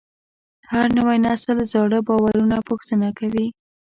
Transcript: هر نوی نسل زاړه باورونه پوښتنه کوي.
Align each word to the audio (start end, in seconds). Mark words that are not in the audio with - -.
هر 0.71 0.87
نوی 0.97 1.17
نسل 1.25 1.57
زاړه 1.73 1.99
باورونه 2.07 2.57
پوښتنه 2.69 3.07
کوي. 3.19 3.47